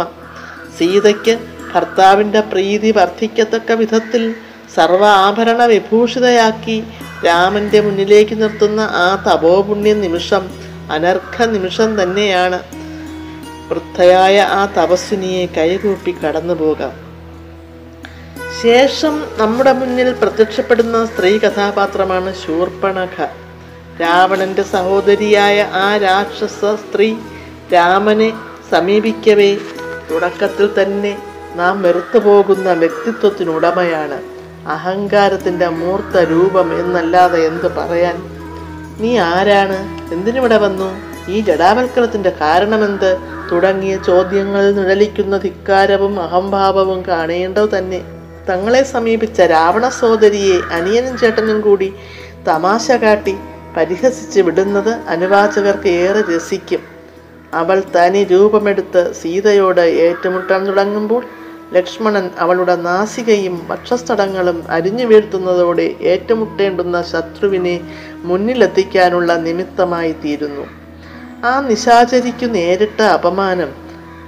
സീതയ്ക്ക് 0.77 1.33
ഭർത്താവിന്റെ 1.73 2.41
പ്രീതി 2.41 2.91
വർദ്ധിക്കത്തക്ക 2.91 3.71
വിധത്തിൽ 3.71 4.23
സർവ 4.75 5.03
ആഭരണ 5.05 5.61
വിഭൂഷിതയാക്കി 5.65 6.77
രാമന്റെ 7.25 7.81
മുന്നിലേക്ക് 7.81 8.41
നിർത്തുന്ന 8.41 8.81
ആ 8.81 9.07
തപോപുണ്യ 9.27 9.93
നിമിഷം 9.93 10.43
അനർഘ 10.91 11.45
നിമിഷം 11.45 12.01
തന്നെയാണ് 12.01 12.59
വൃദ്ധയായ 13.69 14.41
ആ 14.41 14.65
തപസ്വിനിയെ 14.65 15.45
കൈകൂപ്പി 15.45 16.11
കടന്നു 16.11 16.53
പോകാം. 16.53 17.09
ശേഷം 18.63 19.25
നമ്മുടെ 19.37 19.73
മുന്നിൽ 19.73 20.13
പ്രത്യക്ഷപ്പെടുന്ന 20.13 21.05
സ്ത്രീ 21.05 21.37
കഥാപാത്രമാണ് 21.37 22.33
ശൂർപ്പണഖ. 22.33 23.25
രാവണന്റെ 24.01 24.63
സഹോദരിയായ 24.63 25.61
ആ 25.61 25.97
രാക്ഷസ 25.97 26.65
സ്ത്രീ 26.75 27.15
രാമനെ 27.73 28.33
സമീപിക്കവേ. 28.71 29.57
തുടക്കത്തിൽ 30.11 30.83
തന്നെ 30.83 31.21
നാം 31.55 31.81
വെറുത്തുപോകുന്ന 31.81 32.73
വ്യക്തിത്വത്തിനുടമയാണ്. 32.73 34.21
അഹങ്കാരത്തിന്റെ 34.67 35.67
മൂർത്ത 35.67 36.17
രൂപം 36.17 36.79
എന്നല്ലാതെ 36.79 37.39
എന്ത് 37.39 37.71
പറയാൻ? 37.71 38.23
നീ 38.99 39.17
ആരാണ്? 39.17 39.99
എന്തിനിവിടെ 40.13 40.57
വന്നു? 40.57 41.08
ഈ 41.29 41.39
ജഡാവൽക്കരണത്തിന്റെ 41.39 42.31
കാരണമെന്ത്? 42.41 43.11
തുടങ്ങിയ 43.51 43.93
ചോദ്യങ്ങൾ 44.07 44.63
നിഴലിക്കുന്ന 44.77 45.37
ധിക്കാരവും 45.37 46.15
അഹംഭാവവും 46.25 46.99
കാണേണ്ടത് 47.07 47.69
തന്നെ. 47.77 48.01
തങ്ങളെ 48.49 48.83
സമീപിച്ച 48.83 49.41
രാവണ 49.53 49.85
സോദരിയെ 49.89 50.57
അനിയനും 50.71 51.15
ചേട്ടനും 51.17 51.61
കൂടി 51.61 51.89
തമാശ 52.47 52.91
കാട്ടി 52.91 53.35
പരിഹസിച്ച് 53.77 54.41
വിടുന്നത് 54.41 54.93
അനുവാചകർക്ക് 55.13 55.89
ഏറെ 56.03 56.21
രസിക്കും. 56.29 56.81
അവൾ 57.53 57.77
തനി 57.95 58.23
രൂപമെടുത്ത് 58.23 59.01
സീതയോട് 59.21 59.85
ഏറ്റുമുട്ടാൻ 60.05 60.65
തുടങ്ങുമ്പോൾ 60.65 61.23
ലക്ഷ്മണൻ 61.73 62.25
അവളുടെ 62.39 62.75
നാസികയും 62.87 63.55
വക്ഷസ്ഥടങ്ങളും 63.69 64.57
അരിഞ്ഞു 64.69 65.05
വീഴ്ത്തുന്നതോടെ 65.05 65.87
ഏറ്റുമുട്ടേണ്ടുന്ന 66.13 66.97
ശത്രുവിനെ 67.11 67.75
മുന്നിലെത്തിക്കാനുള്ള 68.29 69.33
നിമിത്തമായി 69.47 70.11
തീരുന്നു. 70.23 70.65
ആ 71.45 71.59
നിശാചരിക്കു 71.59 72.45
നേരിട്ട 72.45 73.01
അപമാനം 73.01 73.71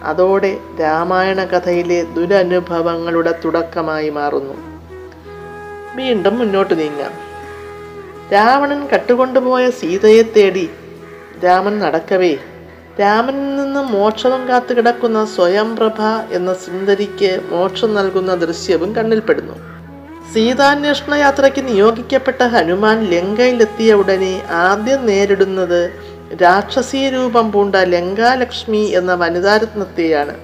അതോടെ 0.03 0.57
രാമായണ 0.79 1.43
കഥയിലെ 1.43 2.03
ദുരനുഭവങ്ങളുടെ 2.03 3.39
തുടക്കമായി 3.45 4.09
മാറുന്നു. 4.09 4.53
വീണ്ടും 5.95 6.39
മുന്നോട്ട് 6.39 6.79
നീങ്ങാം. 6.79 7.11
രാവണൻ 8.33 8.87
കട്ടുകൊണ്ടുപോയ 8.87 9.69
സീതയെ 9.69 10.21
തേടി 10.21 10.69
രാമൻ 11.43 11.79
നടക്കവേ. 11.79 12.37
രാമനിൽ 12.99 13.55
നിന്ന് 13.55 13.79
മോക്ഷവും 13.79 14.47
കാത്തു 14.47 14.73
കിടക്കുന്ന 14.73 15.25
സ്വയംപ്രഭ 15.25 16.01
എന്ന 16.31 16.53
സുന്ദരിക്ക് 16.53 17.41
മോക്ഷം 17.51 17.93
നൽകുന്ന 17.93 18.35
ദൃശ്യവും 18.35 18.95
കണ്ണിൽപ്പെടുന്നു. 18.95 19.53
സീതാന്വേഷണ 20.33 21.13
യാത്രയ്ക്ക് 21.13 21.67
നിയോഗിക്കപ്പെട്ട 21.67 22.43
ഹനുമാൻ 22.43 23.03
ലങ്കയിലെത്തിയ 23.03 23.93
ഉടനെ 23.93 24.43
ആദ്യം 24.49 25.05
നേരിടുന്നത് 25.05 26.10
രാക്ഷസീയ 26.35 27.09
രൂപം 27.09 27.51
പൂണ്ട 27.51 27.75
ലങ്കാലക്ഷ്മി 27.75 28.77
എന്ന 28.77 29.13
വനിതാരത്നത്തെയാണ്. 29.13 30.35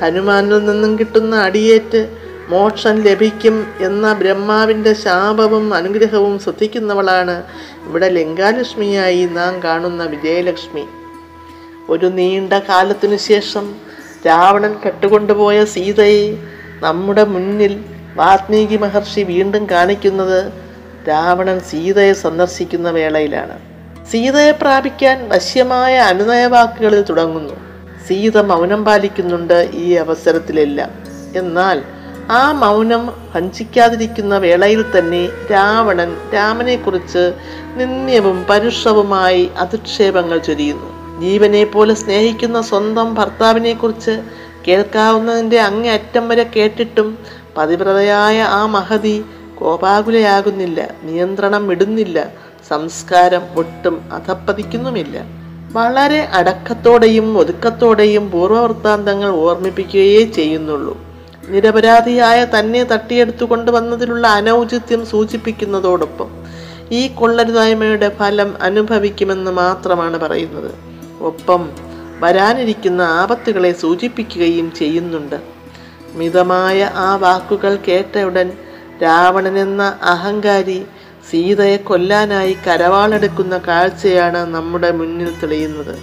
ഹനുമാനിൽ 0.00 0.64
നിന്നും 0.64 0.98
കിട്ടുന്ന 0.98 1.36
അടിയേറ്റ് 1.36 2.08
മോക്ഷം 2.48 3.02
ലഭിക്കും 3.02 3.66
എന്ന 3.80 4.12
ബ്രഹ്മാവിന്റെ 4.12 4.92
ശാപവും 4.92 5.74
അനുഗ്രഹവും 5.74 6.38
ശ്രദ്ധിക്കുന്നവളാണ് 6.38 7.42
ഇവിടെ 7.86 8.08
ലങ്കാലക്ഷ്മിയായി 8.08 9.24
നാം 9.24 9.62
കാണുന്ന 9.62 10.04
വിജയലക്ഷ്മി. 10.04 10.84
ഒരു 11.88 12.06
നീണ്ട 12.06 12.52
കാലത്തിനു 12.52 13.16
ശേഷം 13.16 13.74
രാവണൻ 14.26 14.76
കെട്ടുകൊണ്ടുപോയ 14.86 15.64
സീതയെ 15.64 16.38
നമ്മുടെ 16.80 17.24
മുന്നിൽ 17.24 17.84
വാത്മീകി 18.16 18.76
മഹർഷി 18.76 19.20
വീണ്ടും 19.20 19.70
കാണിക്കുന്നത് 19.70 20.52
രാവണൻ 21.08 21.60
സീതയെ 21.60 22.12
സന്ദർശിക്കുന്ന 22.12 22.90
വേളയിലാണ്. 22.90 23.71
സീതയെ 24.12 24.50
പ്രാപിക്കാൻ 24.52 25.28
വശ്യമായ 25.28 25.96
അനുനയവാക്കുകളിൽ 25.98 27.02
തുടങ്ങുന്നു. 27.10 27.54
സീത 28.06 28.38
മൗനം 28.38 28.84
പാലിക്കുന്നുണ്ട് 28.84 29.70
ഈ 29.74 29.92
അവസരത്തിലെല്ലാം. 29.94 30.90
എന്നാൽ 31.36 31.82
ആ 32.30 32.52
മൗനം 32.52 33.12
ഭഞ്ചിക്കാതിരിക്കുന്ന 33.34 34.38
വേളയിൽ 34.38 34.84
തന്നെ 34.98 35.28
രാവണൻ 35.52 36.16
രാമനെക്കുറിച്ച് 36.34 37.32
നിന്ദ്യവും 37.76 38.46
പരുഷവുമായി 38.50 39.50
അധിക്ഷേപങ്ങൾ 39.58 40.38
ചൊരിയുന്നു. 40.38 40.88
ജീവനെ 41.20 41.64
പോലെ 41.64 41.94
സ്നേഹിക്കുന്ന 41.94 42.60
സ്വന്തം 42.60 43.14
ഭർത്താവിനെക്കുറിച്ച് 43.14 44.22
കേൾക്കാവുന്നതിന്റെ 44.68 45.60
അങ്ങേയറ്റം 45.60 46.28
വരെ 46.28 46.50
കേട്ടിട്ടും 46.56 47.18
പതിവ്രതയായ 47.56 48.40
ആ 48.40 48.66
മഹതി 48.66 49.24
കോപാകുലയാകുന്നില്ല 49.60 50.88
നിയന്ത്രണം 51.02 51.66
വിടുന്നില്ല 51.68 52.18
സംസ്കാരം 52.72 53.42
ഒട്ടും 53.56 53.94
അധപ്പതിക്കുന്നുമില്ല. 54.12 55.16
വളരെ 55.72 56.20
അടക്കത്തോടെയും 56.32 57.26
ഒതുക്കത്തോടെയും 57.38 58.24
പൂർവവൃത്താന്തങ്ങൾ 58.30 59.30
ഓർമ്മിപ്പിക്കുകയേ 59.44 60.22
ചെയ്യുന്നുള്ളൂ. 60.38 60.94
നിരപരാധിയായ 61.48 62.40
തന്നെ 62.44 62.82
തട്ടിയെടുത്തു 62.84 63.44
കൊണ്ടുവന്നതിലുള്ള 63.44 64.26
അനൗചിത്യം 64.40 65.06
സൂചിപ്പിക്കുന്നതോടൊപ്പം 65.06 66.30
ഈ 66.90 67.02
കൊള്ളരുതായ്മയുടെ 67.08 68.08
ഫലം 68.18 68.50
അനുഭവിക്കുമെന്ന് 68.62 69.50
മാത്രമാണ് 69.50 70.16
പറയുന്നത്. 70.18 70.70
ഒപ്പം 71.20 71.62
വരാനിരിക്കുന്ന 72.20 73.02
ആപത്തുകളെ 73.20 73.72
സൂചിപ്പിക്കുകയും 73.72 74.68
ചെയ്യുന്നുണ്ട്. 74.78 75.38
മിതമായ 76.14 76.90
ആ 77.06 77.16
വാക്കുകൾ 77.16 77.72
കേട്ട 77.88 78.18
ഉടൻ 78.28 78.48
രാവണനെന്ന 79.02 79.82
അഹങ്കാരി 80.02 80.80
സീതയെ 81.30 81.76
കൊല്ലാനായി 81.76 82.56
കരവാളെടുക്കുന്ന 82.66 83.58
കാഴ്ചയാണ് 83.58 84.54
നമ്മുടെ 84.54 84.90
മുന്നിൽ 84.90 85.40
തെളിയുന്നത്. 85.40 85.98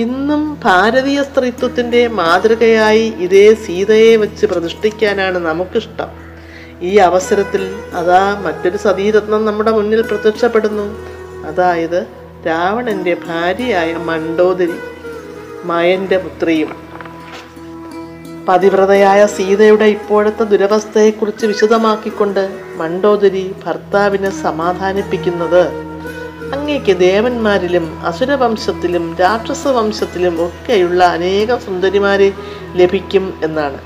ഇന്നും 0.00 0.60
ഭാരതീയ 0.64 1.22
സ്ത്രീത്വത്തിന്റെ 1.22 2.06
മാതൃകയായി 2.08 3.14
ഇതേ 3.18 3.54
സീതയെ 3.54 4.16
വെച്ച് 4.16 4.46
പ്രതിഷ്ഠിക്കാനാണ് 4.46 5.38
നമുക്കിഷ്ടം. 5.38 6.08
ഈ 6.82 6.96
അവസരത്തിൽ 6.96 7.74
അതാ 7.94 8.40
മറ്റൊരു 8.44 8.76
സതീരത്നം 8.76 9.44
നമ്മുടെ 9.44 9.70
മുന്നിൽ 9.70 10.02
പ്രത്യക്ഷപ്പെടുന്നു. 10.02 10.98
അതായത് 11.46 12.06
രാവണന്റെ 12.46 13.16
ഭാര്യയായ 13.28 13.94
മണ്ടോദരി 13.94 14.72
മയന്റെ 15.64 16.16
പുത്രിയും. 16.16 16.83
പതിവ്രതയായ 18.48 19.26
സീതയുടെ 19.26 19.84
ഇപ്പോഴത്തെ 19.84 20.44
ദുരവസ്ഥയെക്കുറിച്ച് 20.44 21.46
വിശദമാക്കിക്കൊണ്ട് 21.46 22.58
മണ്ടോദരി 22.76 23.54
ഭർത്താവിനെ 23.66 24.30
സമാധാനിപ്പിക്കുന്നത്. 24.30 25.62
അങ്ങേക്ക് 26.54 26.96
ദേവന്മാരിലും 26.98 28.06
അസുരവംശത്തിലും 28.06 29.16
രാക്ഷസ 29.20 29.66
വംശത്തിലും 29.66 30.44
ഒക്കെയുള്ള 30.46 31.04
അനേകം 31.04 31.60
സുന്ദരിമാരെ 31.60 32.32
ലഭിക്കും 32.74 33.40
എന്നാണ്. 33.44 33.78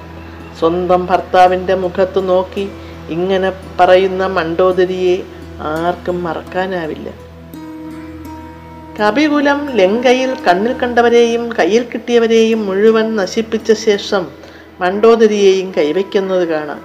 സ്വന്തം 0.59 1.07
ഭർത്താവിന്റെ 1.07 1.75
മുഖത്ത് 1.75 2.29
നോക്കി 2.29 2.69
ഇങ്ങനെ 3.11 3.53
പറയുന്ന 3.81 4.27
മണ്ടോദരിയെ 4.27 5.23
ആർക്കും 5.61 6.25
മറക്കാനാവില്ല. 6.25 7.09
കപികുലം 9.01 9.71
ലങ്കയിൽ 9.77 10.35
കണ്ണിൽ 10.49 10.73
കണ്ടവരെയും 10.73 11.53
കയ്യിൽ 11.53 11.83
കിട്ടിയവരെയും 11.83 12.67
മുഴുവൻ 12.67 13.17
നശിപ്പിച്ച 13.17 13.73
ശേഷം 13.73 14.48
മണ്ടോദരിയെയും 14.81 15.73
കൈവയ്ക്കുന്നത് 15.77 16.49
കാണാം. 16.49 16.81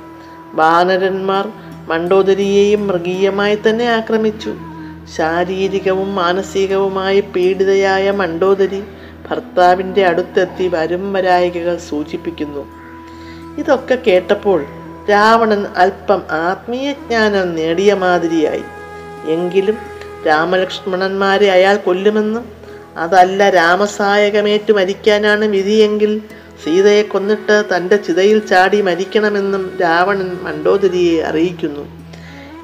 വാനരന്മാർ 0.54 1.50
മണ്ടോദരിയെയും 1.88 2.88
മൃഗീയമായി 2.88 3.58
തന്നെ 3.70 3.86
ആക്രമിച്ചു. 3.86 4.54
ശാരീരികവും 5.18 6.16
മാനസികവുമായി 6.16 7.20
പീഡിതയായ 7.20 8.12
മണ്ടോദരി 8.12 8.84
ഭർത്താവിന്റെ 9.32 10.06
അടുത്തെത്തി 10.06 10.68
വരും 10.68 11.14
വരായികകൾ 11.14 11.78
സൂചിപ്പിക്കുന്നു. 11.78 12.66
ഇതൊക്കെ 13.58 13.98
കേട്ടപ്പോൾ 14.08 14.66
രാവണൻ 15.10 15.66
അല്പം 15.78 16.24
ആത്മീയജ്ഞാനം 16.32 17.56
നേടിയ 17.56 17.94
മാതിരിയായി. 17.94 18.64
എങ്കിലും 19.28 19.78
രാമലക്ഷ്മണന്മാരെ 20.28 21.52
അയാൾ 21.52 21.76
കൊല്ലുമെന്നും 21.76 22.46
അതല്ല 22.98 23.50
രാമസായകമേറ്റു 23.50 24.74
മരിക്കാനാണ് 24.74 25.46
വിധിയെങ്കിൽ 25.46 26.22
സീതയെ 26.64 27.02
കൊന്നിട്ട് 27.02 27.64
തന്റെ 27.76 27.96
ചിതയിൽ 27.96 28.40
ചാടി 28.40 28.82
മരിക്കണമെന്നും 28.82 29.78
രാവണൻ 29.82 30.38
മണ്ടോദരിയെ 30.42 31.24
അറിയിക്കുന്നു. 31.24 32.04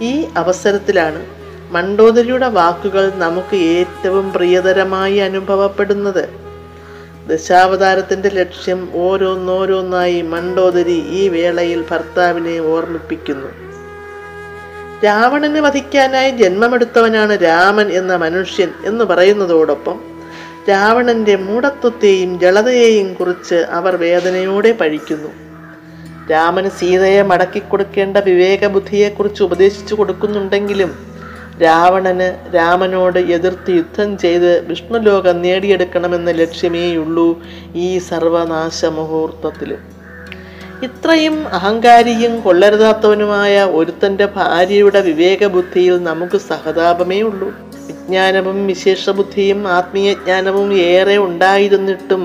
ഈ 0.01 0.27
അവസരത്തിലാണ് 0.37 1.25
മണ്ടോദരിയുടെ 1.71 2.47
വാക്കുകൾ 2.47 3.11
നമുക്ക് 3.15 3.55
ഏറ്റവും 3.55 4.33
പ്രിയതരമായി 4.33 5.15
അനുഭവപ്പെടുന്നത്. 5.15 6.29
ദശാവതാരത്തിന്റെ 7.27 8.29
ലക്ഷ്യം 8.29 8.89
ഓരോന്നോരോന്നായി 8.93 10.21
മണ്ടോദരി 10.21 11.05
ഈ 11.09 11.27
വേളയിൽ 11.27 11.85
ഭർത്താവിനെ 11.91 12.59
ഓർമ്മിപ്പിക്കുന്നു. 12.59 13.47
രാവണനെ 15.05 15.61
വധിക്കാനായി 15.61 16.31
ജന്മമെടുത്തവനാണ് 16.31 17.43
രാമൻ 17.43 17.87
എന്ന 17.87 18.15
മനുഷ്യൻ 18.15 18.69
എന്ന് 18.85 19.03
പറയുന്നതോടൊപ്പം 19.05 20.08
രാവണന്റെ 20.67 21.35
മൂഢത്വത്തെയും 21.35 22.39
ജളതയെയും 22.39 23.13
കുറിച്ച് 23.13 23.65
അവർ 23.71 23.95
വേദനയോടെ 23.95 24.71
പഴിക്കുന്നു 24.71 25.31
രാമന് 26.31 26.69
സീതയെ 26.69 27.21
മടക്കി 27.21 27.27
മടക്കിക്കൊടുക്കേണ്ട 27.29 28.17
വിവേകബുദ്ധിയെക്കുറിച്ച് 28.17 29.43
ഉപദേശിച്ചു 29.43 29.95
കൊടുക്കുന്നുണ്ടെങ്കിലും 29.95 30.91
രാവണന് 31.61 32.55
രാമനോട് 32.55 33.19
എതിർത്ത് 33.19 33.71
യുദ്ധം 33.71 34.17
ചെയ്ത് 34.17 34.67
വിഷ്ണുലോകം 34.69 35.41
നേടിയെടുക്കണമെന്ന 35.41 36.31
ലക്ഷ്യമേയുള്ളൂ 36.31 37.41
ഈ 37.75 37.97
സർവനാശ 37.97 38.85
മുഹൂർത്തത്തിൽ 38.85 39.77
ഇത്രയും 40.83 41.47
അഹങ്കാരിയും 41.47 42.41
കൊള്ളരുതാത്തവനുമായ 42.41 43.63
ഒരുത്തന്റെ 43.63 44.25
ഭാര്യയുടെ 44.25 44.99
വിവേകബുദ്ധിയിൽ 44.99 46.03
നമുക്ക് 46.03 46.37
സഹതാപമേ 46.37 47.21
ഉള്ളൂ 47.21 47.68
വിജ്ഞാനവും 48.09 48.59
വിശേഷബുദ്ധിയും 48.67 49.59
ആത്മീയജ്ഞാനവും 49.67 50.69
ഏറെ 50.73 51.17
ഉണ്ടായിരുന്നിട്ടും 51.17 52.23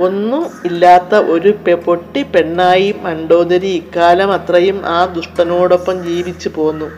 ഒന്നും 0.00 0.42
ഇല്ലാത്ത 0.64 1.14
ഒരു 1.34 1.50
പൊട്ടി 1.74 2.22
പെണ്ണായി 2.22 2.88
മണ്ടോദരി 3.02 3.70
ഇക്കാലം 3.80 4.32
അത്രയും 4.32 4.78
ആ 4.86 4.98
ദുഷ്ടനോടൊപ്പം 5.04 6.02
ജീവിച്ചു 6.04 6.48
പോന്നു. 6.48 6.90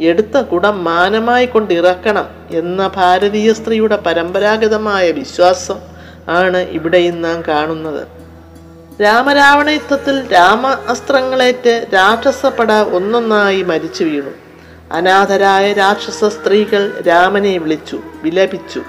എടുത്ത 0.00 0.36
കുടം 0.52 0.84
മാനമായി 0.84 1.46
കൊണ്ടിറക്കണം 1.46 2.26
എന്ന 2.50 2.90
ഭാരതീയ 2.96 3.52
സ്ത്രീയുടെ 3.52 3.96
പരമ്പരാഗതമായ 4.06 5.10
വിശ്വാസം 5.10 5.80
ആണ് 6.40 6.60
ഇവിടെയും 6.78 7.22
നാം 7.22 7.42
കാണുന്നത്. 7.48 8.02
രാമരാവണ 9.02 9.68
യുദ്ധത്തിൽ 9.68 10.32
രാമ 10.32 10.66
അസ്ത്രങ്ങളേറ്റ് 10.66 11.74
രാക്ഷസപ്പട 11.94 12.72
ഒന്നൊന്നായി 12.72 13.62
മരിച്ചു 13.62 14.04
വീണു. 14.04 14.47
അനാഥരായ 14.92 15.72
രാക്ഷസ 15.72 16.24
സ്ത്രീകൾ 16.24 17.02
രാമനെ 17.08 17.58
വിളിച്ചു 17.58 17.98
വിലപിച്ചു. 18.24 18.82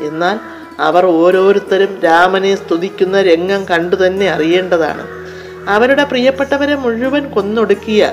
എന്നാൽ 0.00 0.38
അവർ 0.80 1.06
ഓരോരുത്തരും 1.06 2.00
രാമനെ 2.04 2.54
സ്തുതിക്കുന്ന 2.54 3.22
രംഗം 3.22 3.64
കണ്ടു 3.64 3.96
തന്നെ 3.96 4.30
അറിയേണ്ടതാണ്. 4.30 5.04
അവരുടെ 5.68 6.04
പ്രിയപ്പെട്ടവരെ 6.04 6.74
മുഴുവൻ 6.74 7.30
കൊന്നൊടുക്കിയ 7.30 8.12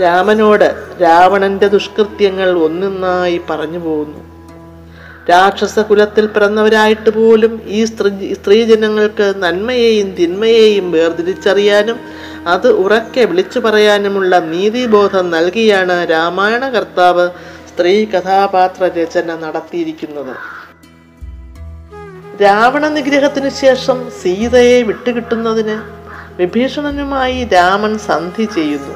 രാമനോട് 0.00 0.74
രാവണന്റെ 1.02 1.68
ദുഷ്കൃത്യങ്ങൾ 1.68 2.58
ഒന്നൊന്നായി 2.58 3.40
പറഞ്ഞു 3.50 3.78
പോകുന്നു 3.78 4.20
രാക്ഷസ 5.30 5.78
കുലത്തിൽ 5.78 6.26
പിറന്നവരായിട്ട് 6.26 7.10
പോലും 7.10 7.62
ഈ 7.66 7.84
സ്ത്രീ 7.84 8.34
സ്ത്രീജനങ്ങൾക്ക് 8.34 9.34
നന്മയെയും 9.36 10.10
തിന്മയെയും 10.10 10.92
വേർതിരിച്ചറിയാനും 10.92 12.00
അത് 12.46 12.68
ഉറക്കെ 12.72 13.24
വിളിച്ചു 13.24 13.58
പറയാനുമുള്ള 13.58 14.38
നീതിബോധം 14.38 15.30
നൽകിയാണ് 15.30 16.10
രാമായണ 16.10 16.68
കർത്താവ് 16.68 17.30
സ്ത്രീ 17.70 18.04
കഥാപാത്ര 18.04 18.84
രചന 18.98 19.34
നടത്തിയിരിക്കുന്നത്. 19.36 20.34
രാവണ 22.42 22.88
നിഗ്രഹത്തിനു 22.88 23.48
ശേഷം 23.48 24.10
സീതയെ 24.22 24.82
വിട്ടുകിട്ടുന്നതിന് 24.82 25.76
വിഭീഷണനുമായി 26.36 27.44
രാമൻ 27.44 27.98
സന്ധി 27.98 28.44
ചെയ്യുന്നു. 28.54 28.94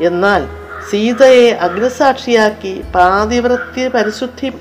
എന്നാൽ 0.00 0.42
സീതയെ 0.90 1.50
അഗ്നിസാക്ഷിയാക്കി 1.66 2.84
പാതിവൃത്തി 2.94 3.88
പരിശുദ്ധി 3.88 4.52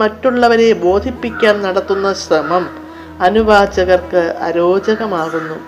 മറ്റുള്ളവരെ 0.00 0.72
ബോധിപ്പിക്കാൻ 0.72 1.62
നടത്തുന്ന 1.62 2.12
ശ്രമം 2.12 2.64
അനുവാചകർക്ക് 3.20 4.22
അരോചകമാകുന്നു. 4.42 5.58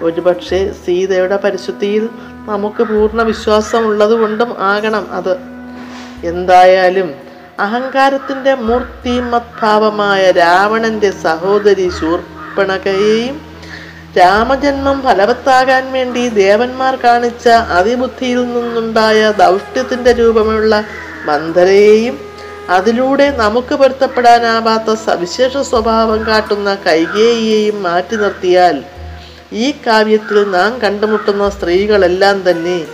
ഒരുപക്ഷെ 0.00 0.72
സീതയുടെ 0.84 1.36
പരിശുദ്ധിയിൽ 1.36 2.04
നമുക്ക് 2.46 2.82
പൂർണ 2.82 3.22
വിശ്വാസമുള്ളതുകൊണ്ടും 3.22 4.54
ആകണം 4.64 5.06
അത്. 5.12 5.34
എന്തായാലും 6.22 7.08
അഹങ്കാരത്തിന്റെ 7.58 8.54
മൂർത്തിമത്ഭാവമായ 8.64 10.30
രാവണന്റെ 10.38 11.10
സഹോദരി 11.24 11.90
ശൂർപ്പണകയെയും 11.98 13.36
രാമജന്മം 14.16 15.02
ഫലവത്താകാൻ 15.02 15.92
വേണ്ടി 15.92 16.28
ദേവന്മാർ 16.36 16.94
കാണിച്ച 16.96 17.46
അതിബുദ്ധിയിൽ 17.48 18.38
നിന്നുണ്ടായ 18.46 19.32
ദൗഷ്ട്യത്തിന്റെ 19.38 20.12
രൂപമുള്ള 20.12 20.74
മന്ദരയെയും 21.26 22.16
അതിലൂടെ 22.68 23.30
നമുക്ക് 23.36 23.74
പൊരുത്തപ്പെടാനാവാത്ത 23.74 24.94
സവിശേഷ 25.04 25.56
സ്വഭാവം 25.68 26.24
കാട്ടുന്ന 26.26 26.74
കൈകേയിയെയും 26.86 27.82
മാറ്റി 27.82 28.16
നിർത്തിയാൽ 28.16 28.76
ഈ 29.54 29.72
കാവ്യത്തിൽ 29.86 30.50
നാം 30.50 30.78
കണ്ടുമുട്ടുന്ന 30.78 31.50
സ്ത്രീകളെല്ലാം 31.50 32.50
തന്നെ 32.50 32.86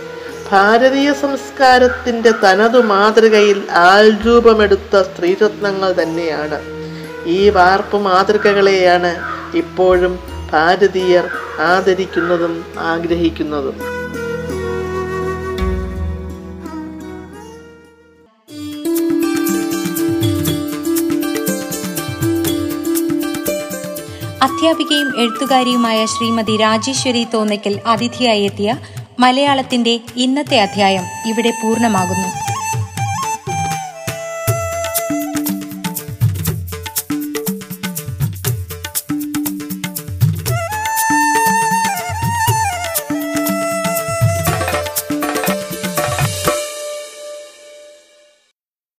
ഭാരതീയ 0.51 1.13
സംസ്കാരത്തിന്റെ 1.13 2.31
തനതു 2.31 2.81
മാതൃകയിൽ 2.81 3.59
ആൾരൂപമെടുത്ത 3.71 5.01
സ്ത്രീരത്നങ്ങൾ 5.01 5.91
തന്നെയാണ്. 6.01 6.59
ഈ 7.25 7.49
വാർപ്പ് 7.49 7.97
മാതൃകകളെയാണ് 7.97 9.11
ഇപ്പോഴും 9.57 10.19
ഭാരതീയർ 10.51 11.25
ആദരിക്കുന്നതും 11.59 12.65
ആഗ്രഹിക്കുന്നതും. 12.79 13.90
അധ്യാപികയും 24.61 25.07
എഴുത്തുകാരിയുമായ 25.17 25.99
ശ്രീമതി 26.05 26.55
രാജേശ്വരി 26.57 27.21
തോന്നയ്ക്കൽ 27.33 27.75
അതിഥിയായി 27.87 28.43
എത്തിയ 28.43 28.75
മലയാളത്തിന്റെ 29.19 29.93
ഇന്നത്തെ 30.15 30.57
അധ്യായം 30.59 31.05
ഇവിടെ 31.27 31.51
പൂർണമാകുന്നു. 31.61 32.29